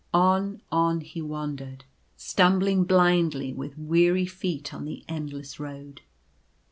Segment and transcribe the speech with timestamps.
[0.15, 1.85] On, on he wandered;
[2.17, 6.01] stumbling blindly with weary feet on the endless road.